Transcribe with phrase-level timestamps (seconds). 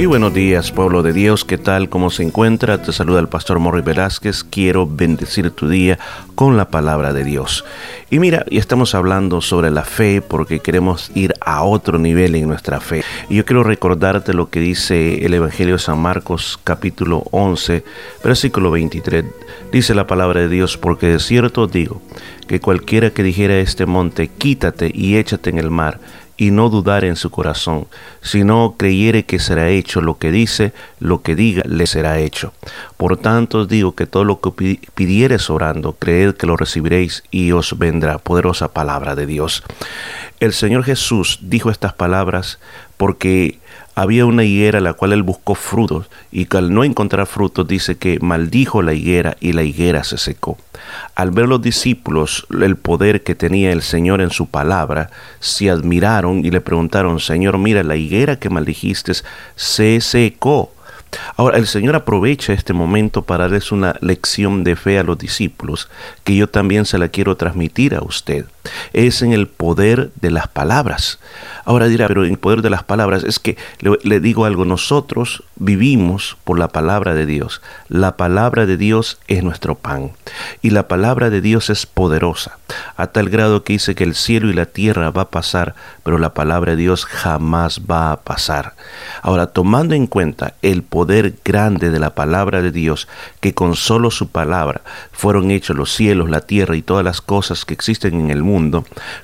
[0.00, 1.90] Y buenos días, pueblo de Dios, ¿qué tal?
[1.90, 2.80] ¿Cómo se encuentra?
[2.80, 4.44] Te saluda el pastor Morri Velázquez.
[4.44, 5.98] Quiero bendecir tu día
[6.34, 7.66] con la palabra de Dios.
[8.08, 12.48] Y mira, y estamos hablando sobre la fe porque queremos ir a otro nivel en
[12.48, 13.04] nuestra fe.
[13.28, 17.84] Y yo quiero recordarte lo que dice el Evangelio de San Marcos capítulo 11,
[18.24, 19.26] versículo 23.
[19.70, 22.00] Dice la palabra de Dios, porque de cierto digo
[22.48, 26.00] que cualquiera que dijera a este monte, quítate y échate en el mar,
[26.40, 27.86] y no dudar en su corazón,
[28.22, 32.54] sino creyere que será hecho lo que dice, lo que diga le será hecho.
[32.96, 37.52] Por tanto os digo que todo lo que pidiereis orando, creed que lo recibiréis y
[37.52, 39.62] os vendrá poderosa palabra de Dios.
[40.40, 42.58] El Señor Jesús dijo estas palabras
[42.96, 43.59] porque
[43.94, 47.96] había una higuera la cual él buscó frutos y que al no encontrar frutos dice
[47.96, 50.56] que maldijo la higuera y la higuera se secó.
[51.14, 56.44] Al ver los discípulos el poder que tenía el Señor en su palabra, se admiraron
[56.44, 59.12] y le preguntaron, Señor, mira, la higuera que maldijiste
[59.56, 60.72] se secó.
[61.36, 65.88] Ahora, el Señor aprovecha este momento para darles una lección de fe a los discípulos,
[66.24, 68.46] que yo también se la quiero transmitir a usted.
[68.92, 71.18] Es en el poder de las palabras.
[71.64, 75.44] Ahora dirá, pero el poder de las palabras es que le, le, digo algo, nosotros
[75.56, 77.62] vivimos por la palabra de Dios.
[77.88, 80.12] La palabra de Dios es nuestro pan
[80.62, 82.58] y la palabra de Dios es poderosa,
[82.96, 86.18] a tal grado que dice que el cielo y la tierra va a pasar, pero
[86.18, 88.74] la palabra de Dios jamás va a pasar.
[89.22, 93.08] Ahora, tomando en cuenta el poder grande de la palabra de Dios,
[93.40, 97.64] que con solo su palabra fueron hechos los cielos, la tierra y todas las cosas
[97.64, 98.49] que existen en el mundo,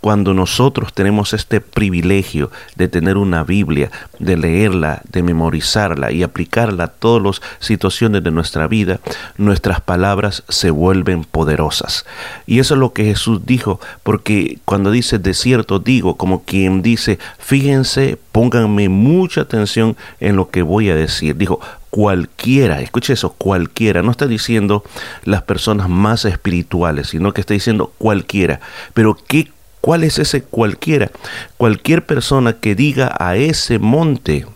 [0.00, 6.84] cuando nosotros tenemos este privilegio de tener una Biblia, de leerla, de memorizarla y aplicarla
[6.84, 9.00] a todas las situaciones de nuestra vida,
[9.36, 12.06] nuestras palabras se vuelven poderosas.
[12.46, 16.82] Y eso es lo que Jesús dijo, porque cuando dice de cierto digo, como quien
[16.82, 21.36] dice, fíjense, pónganme mucha atención en lo que voy a decir.
[21.36, 21.60] Dijo,
[21.90, 24.84] cualquiera, escuche eso, cualquiera, no está diciendo
[25.24, 28.60] las personas más espirituales, sino que está diciendo cualquiera.
[28.94, 29.50] Pero ¿qué,
[29.80, 31.10] ¿cuál es ese cualquiera?
[31.56, 34.46] Cualquier persona que diga a ese monte,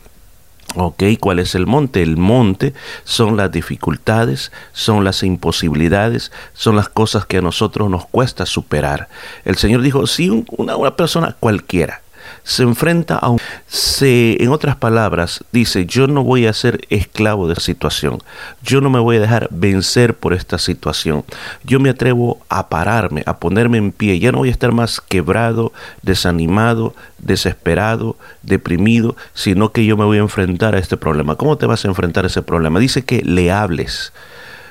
[0.74, 1.02] ¿Ok?
[1.20, 2.02] ¿Cuál es el monte?
[2.02, 2.72] El monte
[3.04, 9.08] son las dificultades, son las imposibilidades, son las cosas que a nosotros nos cuesta superar.
[9.44, 12.01] El Señor dijo, si una, una persona cualquiera
[12.44, 13.38] se enfrenta a un...
[13.66, 18.18] Se, en otras palabras, dice, yo no voy a ser esclavo de esta situación,
[18.62, 21.24] yo no me voy a dejar vencer por esta situación,
[21.64, 25.00] yo me atrevo a pararme, a ponerme en pie, ya no voy a estar más
[25.00, 25.72] quebrado,
[26.02, 31.36] desanimado, desesperado, deprimido, sino que yo me voy a enfrentar a este problema.
[31.36, 32.78] ¿Cómo te vas a enfrentar a ese problema?
[32.78, 34.12] Dice que le hables,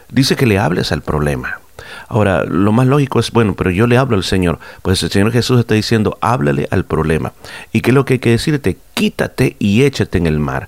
[0.09, 1.59] dice que le hables al problema.
[2.11, 4.59] Ahora, lo más lógico es, bueno, pero yo le hablo al Señor.
[4.81, 7.31] Pues el Señor Jesús está diciendo, háblale al problema.
[7.71, 8.75] ¿Y qué es lo que hay que decirte?
[8.93, 10.67] Quítate y échate en el mar.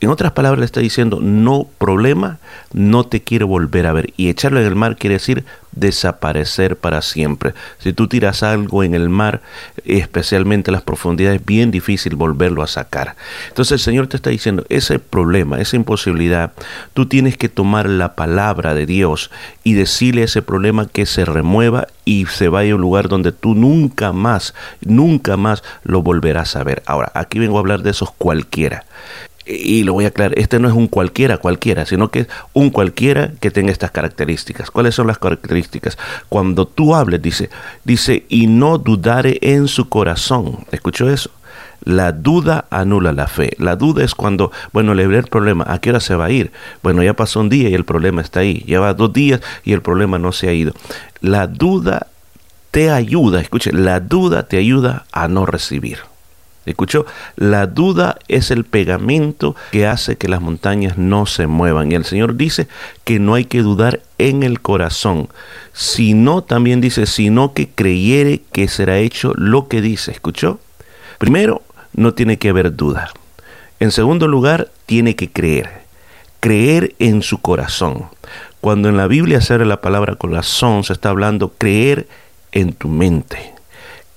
[0.00, 2.38] En otras palabras le está diciendo, no problema,
[2.72, 4.14] no te quiero volver a ver.
[4.16, 7.52] Y echarlo en el mar quiere decir desaparecer para siempre.
[7.78, 9.42] Si tú tiras algo en el mar,
[9.84, 13.14] especialmente en las profundidades, es bien difícil volverlo a sacar.
[13.48, 16.52] Entonces el Señor te está diciendo, ese problema, esa imposibilidad,
[16.94, 19.30] tú tienes que tomar la palabra de Dios
[19.64, 23.32] y decirle a ese problema que se remueva y se vaya a un lugar donde
[23.32, 26.82] tú nunca más, nunca más lo volverás a ver.
[26.86, 28.86] Ahora, aquí vengo a hablar de esos cualquiera
[29.46, 32.70] y lo voy a aclarar, este no es un cualquiera, cualquiera, sino que es un
[32.70, 34.70] cualquiera que tenga estas características.
[34.70, 35.98] ¿Cuáles son las características?
[36.28, 37.50] Cuando tú hables, dice,
[37.84, 40.64] dice, y no dudare en su corazón.
[40.70, 41.30] ¿Escuchó eso?
[41.82, 43.54] La duda anula la fe.
[43.58, 46.52] La duda es cuando, bueno, le el problema, ¿a qué hora se va a ir?
[46.82, 48.62] Bueno, ya pasó un día y el problema está ahí.
[48.66, 50.72] Lleva dos días y el problema no se ha ido.
[51.20, 52.08] La duda
[52.70, 55.98] te ayuda, escuche, la duda te ayuda a no recibir.
[56.66, 57.06] ¿Escuchó?
[57.36, 61.90] La duda es el pegamento que hace que las montañas no se muevan.
[61.90, 62.68] Y el Señor dice
[63.04, 65.28] que no hay que dudar en el corazón,
[65.72, 70.10] sino también dice, sino que creyere que será hecho lo que dice.
[70.10, 70.60] ¿Escuchó?
[71.18, 71.62] Primero,
[71.94, 73.10] no tiene que haber duda.
[73.80, 75.80] En segundo lugar, tiene que creer.
[76.40, 78.06] Creer en su corazón.
[78.60, 82.06] Cuando en la Biblia se la palabra corazón, se está hablando creer
[82.52, 83.59] en tu mente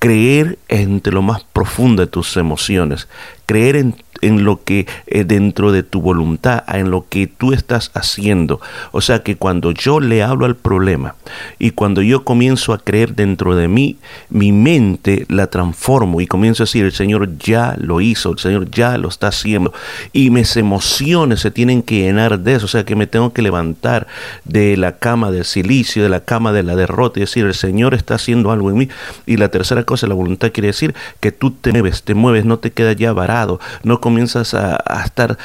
[0.03, 3.07] creer entre lo más profundo de tus emociones,
[3.45, 7.91] creer en en lo que eh, dentro de tu voluntad, en lo que tú estás
[7.93, 8.61] haciendo.
[8.91, 11.15] O sea que cuando yo le hablo al problema
[11.59, 13.97] y cuando yo comienzo a creer dentro de mí,
[14.29, 18.71] mi mente la transformo y comienzo a decir, el Señor ya lo hizo, el Señor
[18.71, 19.73] ya lo está haciendo.
[20.13, 22.65] Y mis emociones se tienen que llenar de eso.
[22.65, 24.07] O sea que me tengo que levantar
[24.45, 27.93] de la cama del silicio, de la cama de la derrota y decir, el Señor
[27.93, 28.89] está haciendo algo en mí.
[29.25, 32.59] Y la tercera cosa, la voluntad quiere decir que tú te mueves, te mueves, no
[32.59, 33.42] te quedas ya varado
[33.83, 35.37] no comienzas a, estar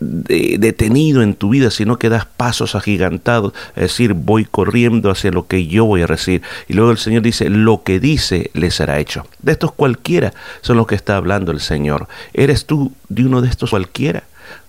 [0.00, 5.46] detenido en tu vida, sino que das pasos agigantados, es decir, voy corriendo hacia lo
[5.46, 6.42] que yo voy a recibir.
[6.68, 9.26] Y luego el Señor dice, lo que dice le será hecho.
[9.40, 12.08] De estos cualquiera son los que está hablando el Señor.
[12.34, 14.24] ¿Eres tú de uno de estos cualquiera?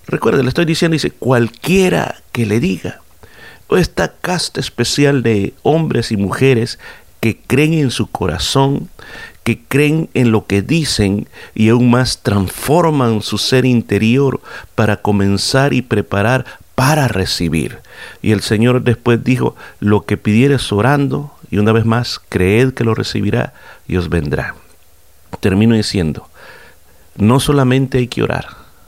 [0.07, 2.99] Recuerda, le estoy diciendo, dice, cualquiera que le diga.
[3.69, 6.77] Esta casta especial de hombres y mujeres
[7.21, 8.89] que creen en su corazón,
[9.43, 14.41] que creen en lo que dicen y aún más transforman su ser interior
[14.75, 16.45] para comenzar y preparar
[16.75, 17.79] para recibir.
[18.21, 22.83] Y el Señor después dijo, lo que pidieres orando, y una vez más, creed que
[22.83, 23.53] lo recibirá
[23.87, 24.55] y os vendrá.
[25.39, 26.27] Termino diciendo,
[27.15, 28.47] no solamente hay que orar,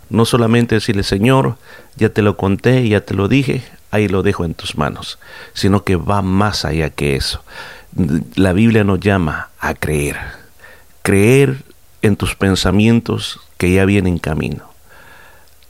[0.09, 1.57] no solamente decirle, Señor,
[1.95, 5.19] ya te lo conté, ya te lo dije, ahí lo dejo en tus manos,
[5.53, 7.43] sino que va más allá que eso.
[8.35, 10.44] La Biblia nos llama a creer
[11.05, 11.57] creer
[12.01, 14.63] en tus pensamientos que ya vienen en camino.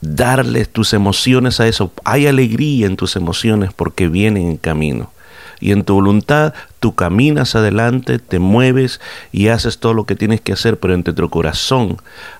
[0.00, 1.92] Darle tus emociones a eso.
[2.04, 5.12] Hay alegría en tus emociones porque vienen en camino.
[5.60, 8.98] Y en tu voluntad tú caminas adelante, te mueves
[9.30, 11.98] y haces todo lo que tienes que hacer, pero entre tu corazón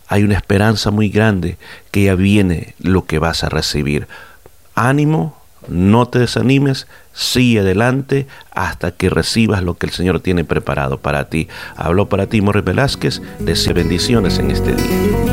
[0.09, 1.59] hay una esperanza muy grande
[1.91, 4.09] que ya viene lo que vas a recibir.
[4.75, 5.36] Ánimo,
[5.69, 11.29] no te desanimes, sigue adelante hasta que recibas lo que el Señor tiene preparado para
[11.29, 11.49] ti.
[11.77, 15.26] Habló para ti Morris Velázquez, deseo bendiciones en este día.